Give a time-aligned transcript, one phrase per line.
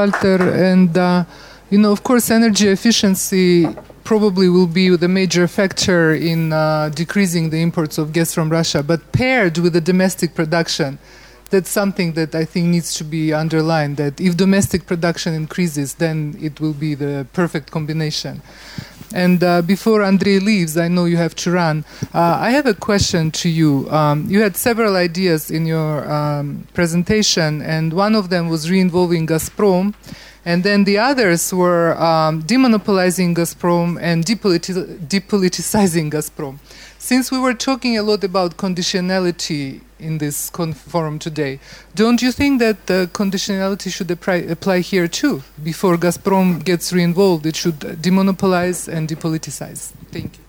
[0.00, 1.24] Walter, and uh,
[1.70, 3.66] you know, of course, energy efficiency
[4.04, 8.80] probably will be the major factor in uh, decreasing the imports of gas from Russia.
[8.80, 11.00] But paired with the domestic production,
[11.50, 13.96] that's something that I think needs to be underlined.
[13.96, 18.40] That if domestic production increases, then it will be the perfect combination.
[19.14, 21.84] And uh, before Andre leaves, I know you have to run.
[22.14, 23.90] Uh, I have a question to you.
[23.90, 29.26] Um, you had several ideas in your um, presentation, and one of them was re-involving
[29.26, 29.94] Gazprom,
[30.48, 36.58] and then the others were um, demonopolizing Gazprom and depoliti- depoliticizing Gazprom.
[36.98, 41.60] Since we were talking a lot about conditionality in this forum today,
[41.94, 45.42] don't you think that the conditionality should apply, apply here too?
[45.62, 49.92] Before Gazprom gets re-involved, it should demonopolize and depoliticize.
[50.10, 50.47] Thank you.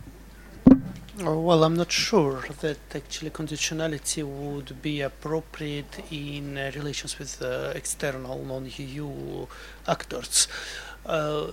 [1.21, 7.41] Oh, well, I'm not sure that actually conditionality would be appropriate in uh, relations with
[7.41, 9.45] uh, external non-EU
[9.87, 10.47] actors,
[11.05, 11.51] uh,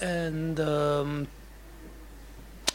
[0.00, 0.58] and.
[0.58, 1.28] Um,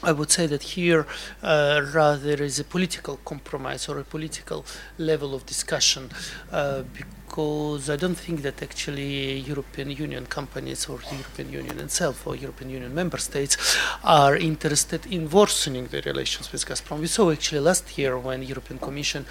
[0.02, 1.06] I would say that here
[1.44, 4.66] uh, rather is a political compromise or a political
[4.98, 6.10] level of discussion
[6.52, 12.26] uh, because I don't think that actually European Union companies or the European Union itself
[12.26, 13.58] or European Union member states
[14.04, 17.00] are interested in worsening the relations with Gazprom.
[17.00, 19.26] We saw actually last year when European Commission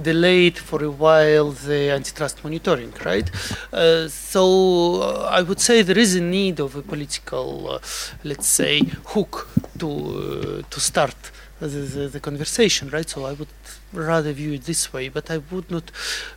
[0.00, 3.30] delayed for a while the antitrust monitoring, right?
[3.72, 7.78] Uh, so uh, I would say there is a need of a political, uh,
[8.24, 9.48] let's say, hook
[9.78, 11.16] to uh, to start
[11.60, 13.08] the, the, the, conversation, right?
[13.08, 13.48] So I would
[13.92, 15.90] rather view it this way, but I would not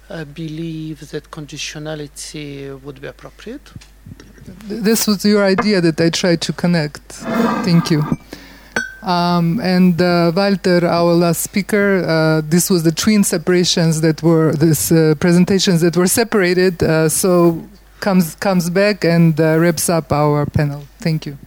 [0.09, 3.71] uh, believe that conditionality would be appropriate.
[4.67, 7.01] This was your idea that I tried to connect.
[7.63, 8.03] Thank you.
[9.05, 14.53] Um, and uh, Walter, our last speaker, uh, this was the twin separations that were
[14.53, 16.81] these uh, presentations that were separated.
[16.81, 17.63] Uh, so
[17.99, 20.87] comes comes back and uh, wraps up our panel.
[20.99, 21.37] Thank you.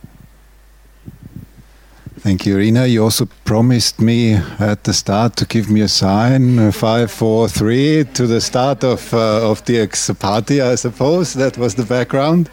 [2.20, 2.86] Thank you, Irina.
[2.86, 7.48] You also promised me at the start to give me a sign, uh, five, four,
[7.48, 10.61] three, to the start of of the ex party.
[10.61, 12.51] I suppose that was the background.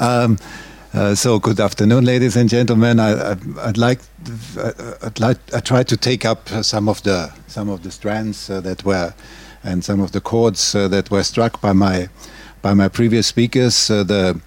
[0.00, 0.36] Um,
[0.94, 3.00] uh, so good afternoon, ladies and gentlemen.
[3.00, 3.34] I,
[3.66, 3.98] would like,
[5.02, 8.60] I'd like, I tried to take up some of the some of the strands uh,
[8.60, 9.12] that were,
[9.64, 12.08] and some of the chords uh, that were struck by my
[12.62, 13.90] by my previous speakers.
[13.90, 14.40] Uh, the,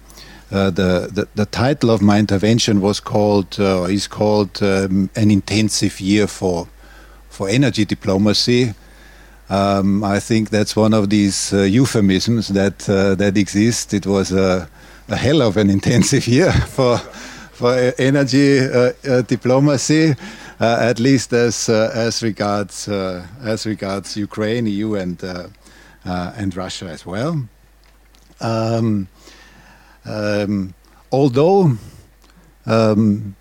[0.50, 5.30] uh, the, the the title of my intervention was called or is called um, an
[5.30, 6.66] intensive year for
[7.28, 8.72] for energy diplomacy.
[9.50, 12.78] Um, I think that's one of these euphemisms that
[13.18, 13.92] that exist.
[13.92, 14.70] It was a
[15.08, 16.98] a hell of an intensive year for
[17.52, 20.14] for energy uh, uh, diplomacy,
[20.60, 25.22] uh, at least as as regards as regards Ukraine, EU, and
[26.04, 27.48] and Russia as well.
[28.40, 29.08] Um,
[30.04, 30.74] um,
[31.10, 31.76] although
[32.66, 33.34] um,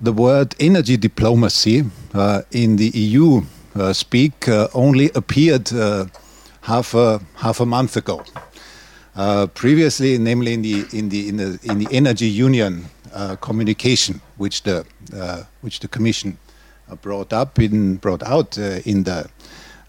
[0.00, 3.42] the word energy diplomacy uh, in the EU
[3.76, 5.70] uh, speak uh, only appeared
[6.62, 8.24] half a half a month ago.
[9.16, 14.20] Uh, previously, namely in the in the in the in the energy union uh, communication,
[14.36, 16.38] which the uh, which the Commission
[16.88, 19.28] uh, brought up in brought out uh, in the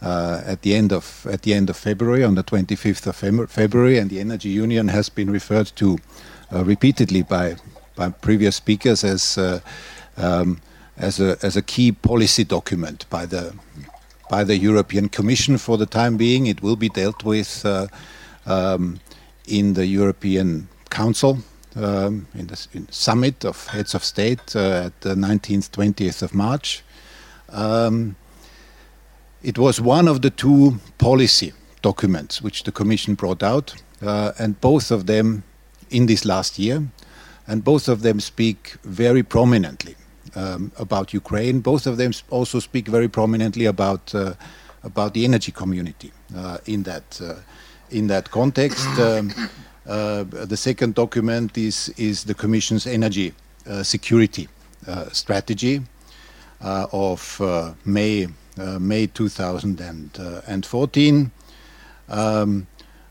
[0.02, 4.10] at the end of at the end of February on the 25th of February, and
[4.10, 6.00] the energy union has been referred to
[6.52, 7.56] repeatedly by
[7.96, 9.38] by previous speakers as
[10.18, 10.60] um,
[10.98, 13.54] as a as a key policy document by the
[14.32, 16.48] by the European Commission for the time being.
[16.48, 17.64] It will be dealt with.
[18.48, 19.00] Um,
[19.48, 21.38] in the European Council,
[21.76, 26.34] um, in the in summit of heads of state uh, at the 19th, 20th of
[26.34, 26.84] March.
[27.50, 28.16] Um,
[29.44, 34.60] it was one of the two policy documents which the Commission brought out, uh, and
[34.62, 35.44] both of them
[35.90, 36.84] in this last year,
[37.48, 39.96] and both of them speak very prominently
[40.36, 41.60] um, about Ukraine.
[41.60, 44.34] Both of them also speak very prominently about uh,
[44.84, 47.36] about the energy community uh, in that uh,
[47.92, 48.88] in that context.
[49.00, 49.32] Um,
[49.88, 53.34] uh, the second document is, is the Commission's energy
[53.68, 54.48] uh, security
[54.88, 55.82] uh, strategy
[56.62, 58.28] uh, of uh, May,
[58.58, 61.32] uh, May 2014,
[62.10, 62.68] um,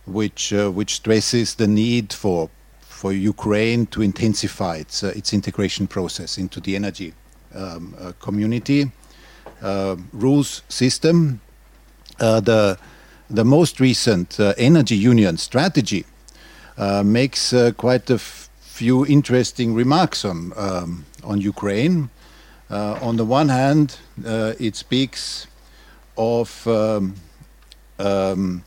[0.06, 2.50] which, which stresses the need for,
[2.80, 7.14] for Ukraine to intensify its, its integration process into the energy
[7.54, 8.90] um, community.
[10.12, 11.40] rules system.
[12.18, 12.76] the
[13.30, 16.04] the most recent uh, energy union strategy
[16.76, 22.10] uh, makes uh, quite a few interesting remarks on um, on Ukraine.
[22.70, 23.98] On the one hand,
[24.58, 25.48] it speaks
[26.16, 27.14] of um,
[27.98, 28.62] um,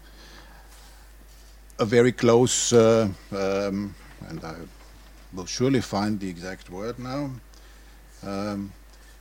[1.80, 3.96] a very close, uh, um,
[4.28, 4.56] and I
[5.34, 7.32] will surely find the exact word now.
[8.24, 8.72] Um,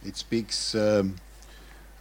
[0.05, 0.75] it speaks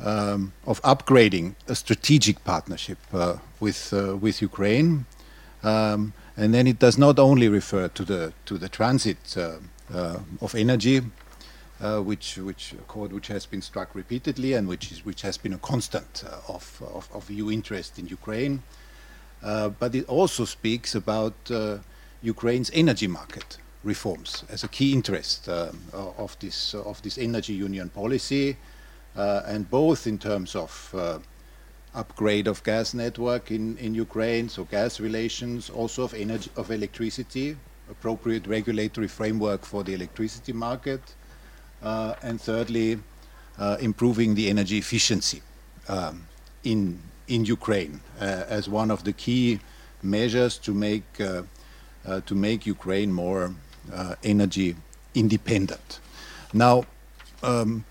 [0.03, 5.05] um, of upgrading a strategic partnership uh, with uh, with Ukraine,
[5.63, 9.57] um, and then it does not only refer to the to the transit uh,
[9.93, 11.01] uh, of energy,
[11.81, 15.53] uh, which which accord which has been struck repeatedly and which is which has been
[15.53, 18.63] a constant of, of, of EU interest in Ukraine.
[19.41, 21.33] But it also speaks about
[22.21, 27.89] Ukraine's energy market reforms as a key interest um, of this of this energy union
[27.89, 28.57] policy,
[29.15, 31.19] and both in terms of uh,
[31.93, 37.57] upgrade of gas network in, in Ukraine, so gas relations, also of energy of electricity,
[37.89, 41.01] appropriate regulatory framework for the electricity market,
[41.83, 42.99] uh, and thirdly,
[43.59, 45.41] uh, improving the energy efficiency
[45.89, 46.25] um,
[46.63, 49.59] in in Ukraine uh, as one of the key
[50.03, 51.05] measures to make
[52.25, 53.53] to make Ukraine more
[54.23, 54.75] energy
[55.13, 55.99] independent.
[56.53, 56.85] Now.
[57.43, 57.85] Um,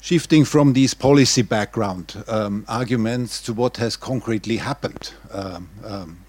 [0.00, 6.24] shifting from these policy background um, arguments to what has concretely happened um, um,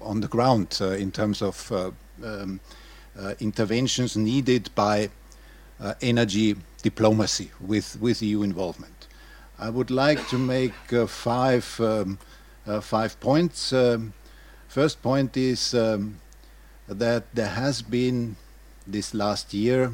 [0.00, 1.90] on the ground uh, in terms of uh,
[2.24, 2.60] um,
[3.18, 5.08] uh, interventions needed by
[5.80, 9.06] uh, energy diplomacy with, with EU involvement.
[9.58, 12.18] I would like to make uh, five, um,
[12.80, 13.72] five points.
[13.72, 14.12] Um,
[14.68, 18.36] first point is that there has been
[18.86, 19.92] this last year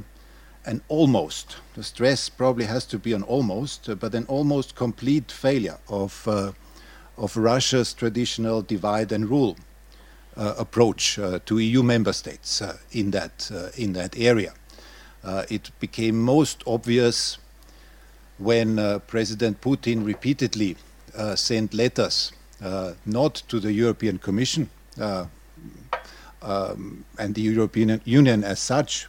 [0.66, 5.32] an almost, the stress probably has to be an almost, uh, but an almost complete
[5.32, 6.52] failure of, uh,
[7.16, 9.56] of Russia's traditional divide and rule
[10.36, 12.62] uh, approach to EU member states
[12.92, 14.52] in, that, in that area.
[15.22, 17.38] Uh, it became most obvious
[18.38, 20.76] when uh, President Putin repeatedly
[21.14, 22.32] uh, sent letters
[23.04, 24.70] not to the European Commission
[26.42, 29.08] um, and the European Union as such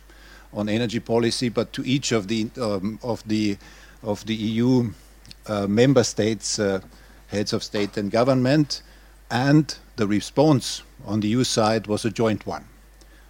[0.54, 3.58] on energy policy, but to each of the um, of the
[4.04, 4.92] of the EU
[5.48, 6.82] uh, member states, uh,
[7.28, 8.82] heads of state and government,
[9.30, 12.66] and the response on the EU side was a joint one.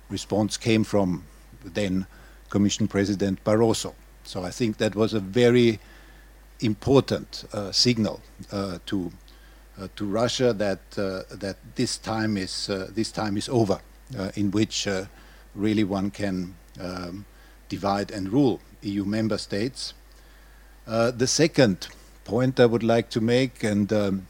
[0.09, 1.23] Response came from
[1.63, 2.05] then
[2.49, 3.93] Commission President Barroso.
[4.23, 5.79] So I think that was a very
[6.59, 8.21] important uh, signal
[8.51, 9.11] uh, to
[9.79, 13.79] uh, to Russia that uh, that this time is this time is over,
[14.35, 14.87] in which
[15.55, 17.25] really one can um,
[17.69, 19.93] divide and rule EU member states.
[20.85, 21.87] the second
[22.23, 24.27] point I would like to make, and um,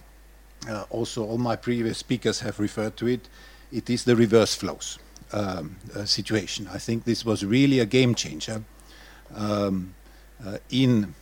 [0.90, 3.28] also all my previous speakers have referred to it,
[3.72, 5.00] it is the reverse flows
[5.34, 6.68] um, uh, situation.
[6.72, 8.64] I think this was really a game changer
[9.36, 9.94] um,
[10.46, 11.16] uh, in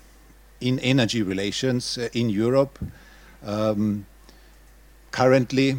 [0.61, 2.79] in energy relations uh, in Europe.
[3.45, 4.05] Um,
[5.11, 5.77] currently,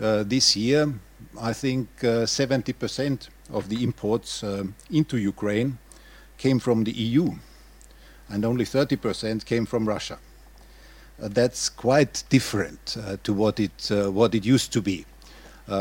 [0.00, 0.92] uh, this year,
[1.40, 5.78] I think 70% uh, of the imports um, into Ukraine
[6.38, 7.32] came from the EU,
[8.28, 10.18] and only 30% came from Russia.
[11.20, 15.04] Uh, that's quite different to what it what it used to be.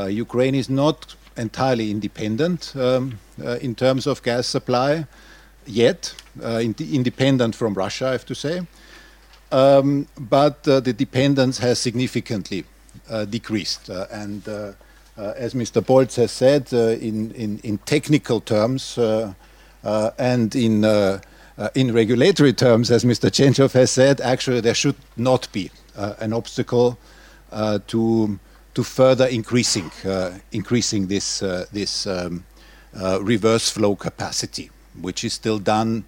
[0.10, 5.08] Ukraine is not entirely independent um, uh, in terms of gas supply
[5.66, 6.14] yet,
[6.44, 8.62] uh, in independent from Russia, I have to say.
[9.52, 12.66] Um, but uh, the dependence has significantly
[13.30, 13.90] decreased.
[15.20, 15.82] And as Mr.
[15.82, 18.98] Bolz has said, in, in, in, technical terms
[19.84, 20.86] and in
[21.60, 23.30] uh, in regulatory terms, as Mr.
[23.30, 26.98] Chenchov has said, actually there should not be uh, an obstacle
[27.52, 28.40] uh, to
[28.74, 32.46] to further increasing uh, increasing this uh, this um,
[32.96, 34.70] uh, reverse flow capacity,
[35.02, 36.06] which is still done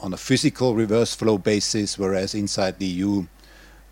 [0.00, 3.26] on a physical reverse flow basis, whereas inside the EU,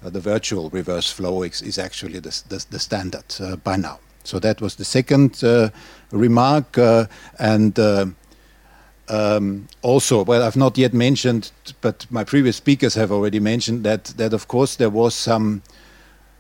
[0.04, 4.00] uh, the virtual reverse flow is, is actually the, the, the standard uh, by now.
[4.24, 5.70] So that was the second uh,
[6.10, 6.78] remark,
[7.38, 7.78] and.
[9.10, 14.04] Um, also, well, I've not yet mentioned, but my previous speakers have already mentioned that
[14.18, 15.62] that of course there was some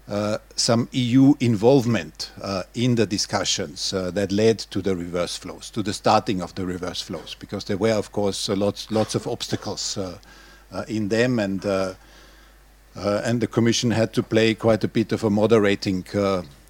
[0.08, 5.68] uh, some EU involvement uh, in the discussions uh, that led to the reverse flows,
[5.68, 9.26] to the starting of the reverse flows, because there were, of course, lots lots of
[9.26, 9.98] obstacles
[10.86, 11.64] in them, and
[12.94, 16.04] and the Commission had to play quite a bit of a moderating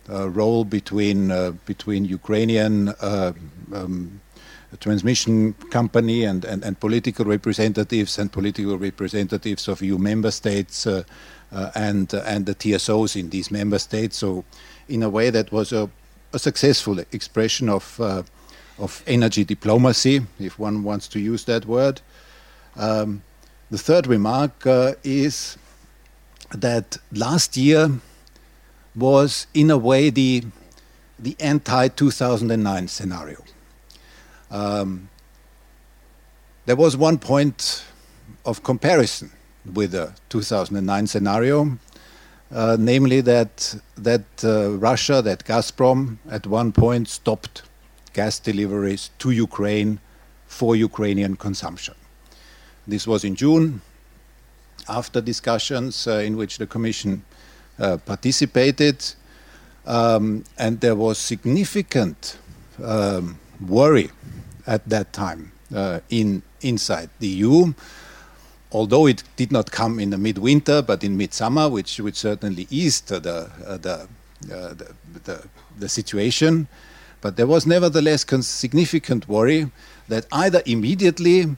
[0.08, 1.28] role between
[1.66, 2.94] between Ukrainian.
[3.00, 4.20] Um,
[4.80, 11.02] transmission company and, and, and, political representatives and political representatives of EU member states uh,
[11.52, 14.18] uh, and uh, and the TSOs in these member states.
[14.18, 14.44] So,
[14.88, 15.88] in a way, that was a,
[16.32, 18.22] a successful expression of uh,
[18.78, 22.00] of energy diplomacy, if one wants to use that word.
[22.76, 23.22] Um,
[23.70, 25.56] the third remark uh, is
[26.54, 27.90] that last year
[28.98, 30.44] was, in a way, the
[31.18, 33.42] the anti 2009 scenario.
[34.50, 35.08] Um,
[36.66, 37.84] there was one point
[38.44, 39.32] of comparison
[39.72, 41.78] with the 2009 scenario,
[42.52, 47.62] uh, namely that that uh, Russia, that Gazprom, at one point stopped
[48.12, 50.00] gas deliveries to Ukraine
[50.46, 51.94] for Ukrainian consumption.
[52.86, 53.82] This was in June,
[54.88, 57.22] after discussions uh, in which the Commission
[57.78, 59.04] participated,
[59.86, 62.38] um, and there was significant
[62.82, 64.10] um, worry
[64.66, 67.72] at that time uh, in inside the EU
[68.72, 73.08] although it did not come in the midwinter, but in midsummer, which which certainly eased
[73.08, 74.08] the uh, the,
[74.52, 74.94] uh, the,
[75.24, 75.44] the,
[75.78, 76.68] the situation.
[77.20, 79.70] But there was nevertheless significant worry
[80.08, 81.56] that either immediately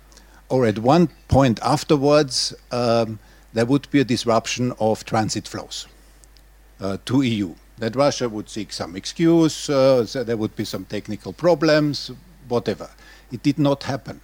[0.49, 3.19] or at one point afterwards um,
[3.53, 6.00] there would be a disruption of transit flows uh,
[6.81, 7.55] to EU.
[7.79, 12.11] That Russia would seek some excuse, uh, so there would be some technical problems,
[12.49, 12.91] whatever.
[13.33, 14.21] It did not happen.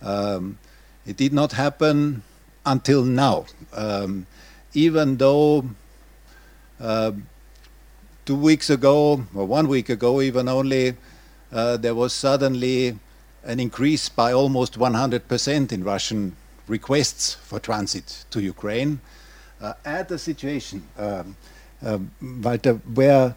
[0.00, 0.58] Um,
[1.06, 2.22] it did not happen
[2.64, 4.26] until now, um,
[4.72, 5.64] even though
[6.80, 7.12] uh,
[8.24, 10.94] two weeks ago, or one week ago, even only,
[11.52, 12.98] uh, there was suddenly
[13.42, 16.36] an increase by almost 100% in Russian
[16.68, 19.23] requests for transit to Ukraine uh,
[19.84, 21.36] at a situation um,
[21.82, 22.10] um
[22.42, 23.34] Walter, where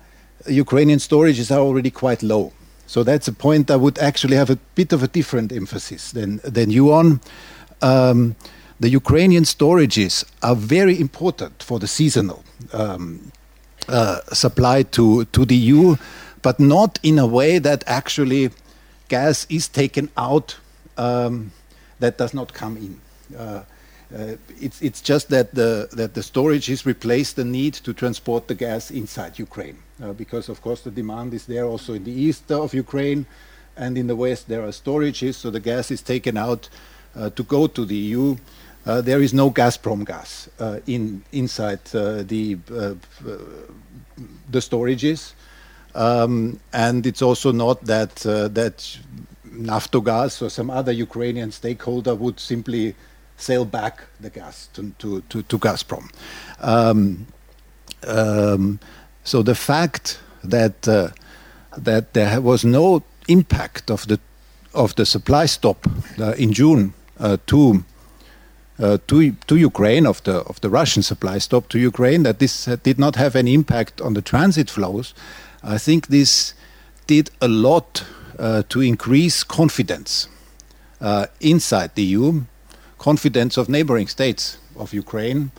[0.48, 2.52] Ukrainian storages are already quite low.
[2.86, 6.40] So that's a point I would actually have a bit of a different emphasis than,
[6.44, 7.20] than you on
[7.82, 8.36] um,
[8.80, 12.44] the Ukrainian storages are very important for the seasonal
[12.74, 13.32] um,
[13.88, 15.96] uh, supply to, to the EU,
[16.42, 18.52] but not in a way that actually
[19.10, 20.58] gas is taken out
[20.98, 21.52] um,
[22.00, 23.02] that does not come in.
[23.36, 23.64] Uh, uh,
[24.12, 28.56] it's, it's just that the, that the storage has replaced the need to transport the
[28.56, 29.78] gas inside Ukraine.
[30.02, 33.26] Uh, because, of course, the demand is there also in the east of Ukraine,
[33.76, 36.70] and in the west there are storages, so the gas is taken out
[37.16, 38.38] uh, to go to the EU,
[38.86, 42.58] uh, there is no Gazprom gas uh, in inside the
[44.50, 45.34] the storages,
[45.94, 48.98] um, and it's also not that that
[49.52, 52.96] Naftogaz or some other Ukrainian stakeholder would simply
[53.38, 56.10] sell back the gas to, to, to, to Gazprom.
[56.60, 57.28] Um,
[58.08, 58.80] um,
[59.24, 61.10] so the fact that uh,
[61.78, 64.20] that there was no impact of the
[64.74, 65.88] of the supply stop
[66.20, 67.84] uh, in June uh, to
[68.80, 72.66] uh, to to Ukraine of the of the Russian supply stop to Ukraine that this
[72.84, 75.14] did not have any impact on the transit flows.
[75.64, 76.54] I think this
[77.08, 78.06] did a lot
[78.40, 80.28] uh, to increase confidence
[81.02, 82.42] uh, inside the EU,
[82.98, 85.52] confidence of neighboring states of Ukraine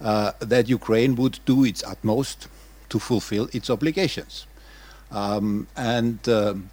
[0.00, 2.48] uh, that Ukraine would do its utmost
[2.88, 4.46] to fulfill its obligations.
[5.10, 6.70] Um, and um,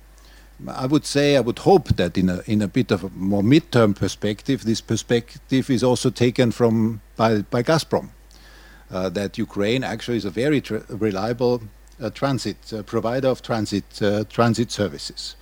[0.67, 3.43] I would say, I would hope that in a in a bit of a more
[3.43, 8.09] midterm perspective, this perspective is also taken from by by Gazprom.
[8.91, 11.61] Uh, that Ukraine actually is a very reliable
[12.01, 15.35] uh, transit uh, provider of transit uh, transit services.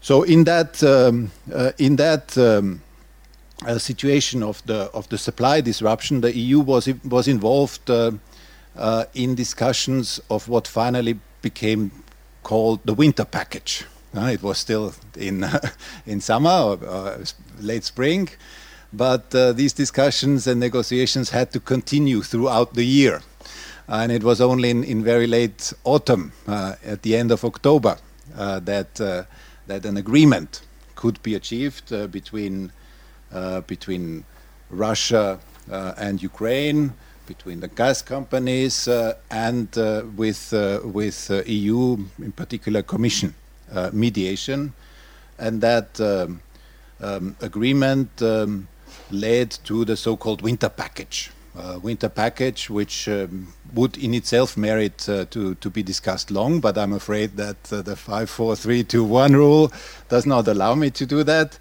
[0.00, 2.82] So in that um, uh, in that um,
[3.66, 7.90] uh, situation of the of the supply disruption, the EU was was involved
[9.14, 11.90] in discussions of what finally became
[12.42, 13.84] called the winter package.
[14.14, 15.46] Uh, it was still in
[16.06, 17.18] in summer or,
[17.60, 18.28] late spring,
[18.92, 23.22] but uh, these discussions and negotiations had to continue throughout the year,
[23.88, 27.96] and it was only in, in very late autumn, uh, at the end of October,
[28.36, 29.22] uh, that uh,
[29.66, 30.62] that an agreement
[30.94, 32.70] could be achieved uh, between
[33.66, 34.24] between
[34.70, 35.38] Russia
[35.70, 36.92] and Ukraine
[37.26, 43.34] between the gas companies uh, and uh, with uh, with EU, in particular, Commission
[43.92, 44.74] mediation,
[45.38, 46.42] and that um,
[47.00, 48.68] um, agreement um,
[49.10, 51.30] led to the so-called winter package.
[51.54, 53.08] Uh, winter package, which
[53.74, 57.94] would in itself merit uh, to, be discussed long, but I'm afraid that uh, the
[57.94, 59.72] 5, 4, 3, 2, 1 rule
[60.08, 61.58] does not allow me to do that.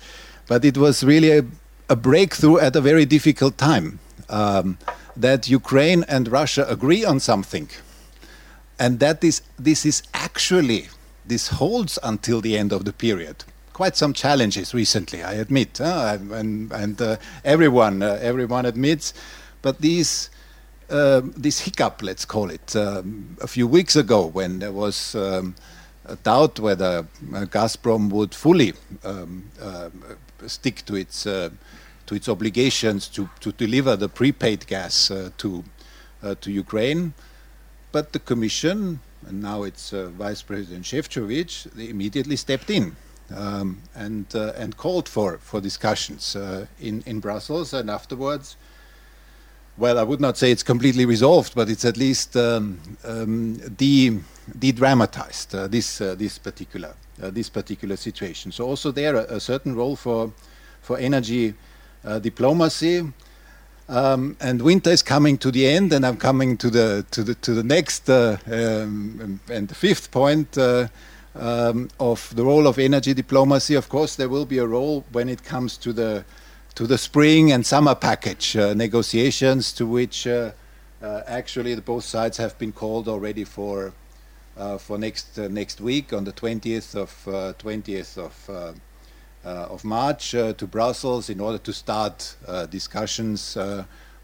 [0.48, 1.46] But it was really
[1.92, 4.00] a, breakthrough at a very difficult time.
[4.30, 4.78] Um,
[5.16, 7.70] that Ukraine and Russia agree on something,
[8.80, 10.88] and that this, this is actually,
[11.26, 13.44] this holds until the end of the period.
[13.74, 19.14] Quite some challenges recently, I admit, uh, and, and uh, everyone, uh, everyone admits,
[19.62, 20.30] but these,
[20.90, 25.56] um, this hiccup, let's call it, um, a few weeks ago when there was um,
[26.06, 29.90] a doubt whether uh, Gazprom would fully um, uh,
[30.48, 31.50] stick to its uh,
[32.12, 35.64] to its obligations to, to deliver the prepaid gas uh, to,
[36.22, 37.14] uh, to Ukraine.
[37.94, 42.98] But the Commission and now it's uh, Vice President Šefčovič, they immediately stepped in
[43.34, 48.58] um, and uh, and called for for discussions uh, in in Brussels, and afterwards.
[49.78, 54.20] Well, I would not say it's completely resolved, but it's at least um, um, de
[54.60, 58.52] de-dramatized uh, this this particular this particular situation.
[58.52, 60.34] So also there a, a certain role for
[60.82, 61.54] for energy
[62.04, 63.04] diplomacy.
[63.92, 67.36] Um, and winter is coming to the end, and I'm coming to the to the
[67.36, 70.88] to the next uh, um, and the fifth point uh,
[71.36, 73.76] um, of the role of energy diplomacy.
[73.76, 76.24] Of course, there will be a role when it comes to the
[76.76, 80.52] to the spring and summer package uh, negotiations, to which uh,
[81.04, 83.92] uh, actually both sides have been called already for
[84.58, 87.12] uh, for next next week on the 20th of
[87.58, 88.74] 20th of uh,
[89.44, 93.58] of March uh, to Brussels in order to start uh, discussions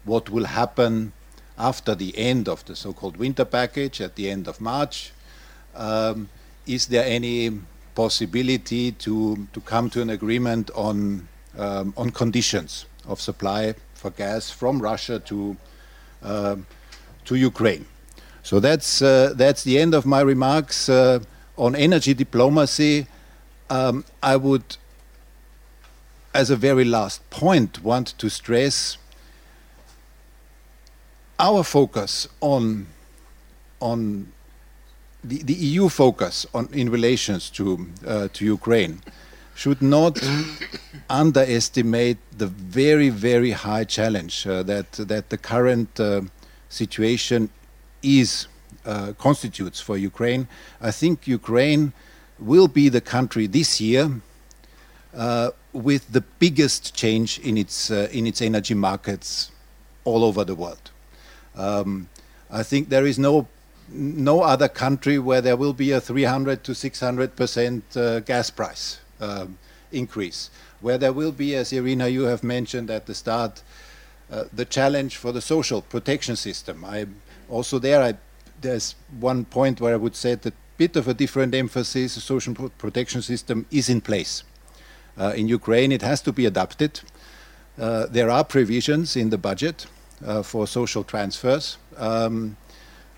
[0.04, 1.12] what will happen
[1.58, 5.12] after the end of the so-called winter package at the end of March.
[5.74, 6.28] Um,
[6.66, 7.50] is there any
[7.94, 14.50] possibility to, to come to an agreement on, um, on conditions of supply for gas
[14.50, 15.56] from Russia to,
[16.22, 16.56] uh,
[17.24, 17.86] to Ukraine?
[18.42, 21.20] So that's, uh, that's the end of my remarks uh,
[21.56, 23.06] on energy diplomacy.
[23.68, 24.76] Um, I would
[26.34, 28.98] as a very last point, want to stress
[31.38, 32.86] our focus on
[33.80, 34.32] on
[35.22, 39.00] the, the EU focus on in relations to uh, to Ukraine
[39.54, 40.18] should not
[41.10, 46.22] underestimate the very very high challenge uh, that that the current uh,
[46.68, 47.50] situation
[48.02, 48.46] is
[48.84, 50.48] uh, constitutes for Ukraine.
[50.80, 51.92] I think Ukraine
[52.38, 54.20] will be the country this year
[55.14, 59.50] uh, with the biggest change in its uh, in its energy markets
[60.04, 60.90] all over the world.
[61.54, 62.08] Um,
[62.50, 63.48] I think there is no
[63.90, 69.00] no other country where there will be a 300 to 600 percent uh, gas price
[69.20, 69.58] um,
[69.92, 73.62] increase, where there will be, as Irina you have mentioned at the start,
[74.30, 76.84] uh, the challenge for the social protection system.
[76.84, 77.06] I
[77.48, 78.14] also there I,
[78.60, 82.14] there's one point where I would say that a bit of a different emphasis.
[82.14, 84.42] The social protection system is in place.
[85.18, 87.00] Uh, in Ukraine, it has to be adapted.
[87.78, 89.86] Uh, there are provisions in the budget
[90.24, 92.56] uh, for social transfers, um,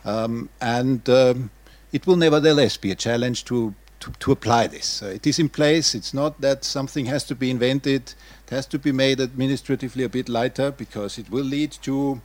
[0.04, 1.50] um, and um,
[1.92, 5.02] it will nevertheless be a challenge to, to, to apply this.
[5.02, 5.94] it is in place.
[5.94, 8.14] It's not that something has to be invented.
[8.46, 12.20] It has to be made administratively a bit lighter because it will lead to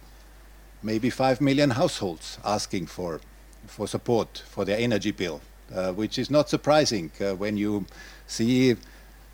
[0.83, 3.19] maybe 5 million households asking for,
[3.65, 5.41] for support for their energy bill,
[5.73, 7.85] uh, which is not surprising uh, when you
[8.27, 8.75] see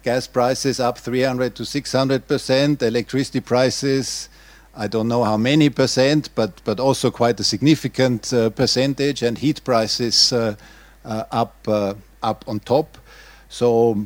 [0.04, 4.30] gas prices up 300 to 600 percent, electricity prices,
[4.76, 9.38] I don't know how many percent, but, but also quite a significant uh, percentage, and
[9.38, 10.56] heat prices uh,
[11.04, 12.98] uh, up, uh, up on top.
[13.50, 14.06] So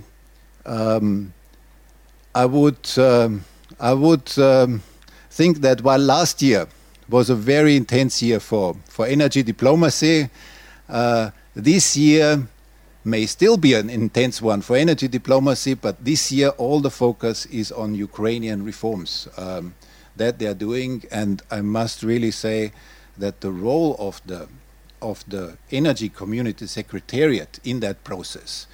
[0.66, 1.34] um,
[2.34, 3.46] I would, um,
[3.80, 4.82] I would um,
[5.30, 6.68] think that while last year
[7.10, 10.30] was a very intense year for, for energy diplomacy,
[10.90, 12.48] uh, this year
[13.06, 17.46] may still be an intense one for energy diplomacy, but this year all the focus
[17.46, 19.76] is on Ukrainian reforms um,
[20.16, 21.04] that they are doing.
[21.12, 22.72] And I must really say
[23.18, 24.50] that the role of the
[25.02, 28.66] of the energy community secretariat in that process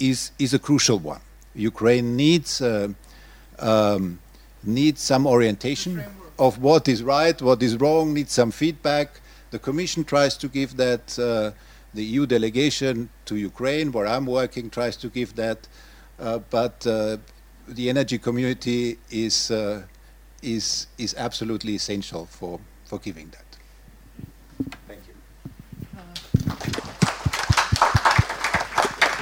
[0.00, 1.20] is is a crucial one.
[1.54, 2.88] Ukraine needs uh,
[3.60, 4.18] um,
[4.64, 6.02] needs some orientation
[6.38, 9.20] of what is right, what is wrong, needs some feedback.
[9.52, 11.16] The Commission tries to give that.
[11.18, 11.52] Uh,
[11.96, 15.66] the EU delegation to Ukraine, where I'm working, tries to give that,
[16.20, 17.16] uh, but uh,
[17.66, 19.82] the energy community is, uh,
[20.42, 23.45] is, is absolutely essential for, for giving that.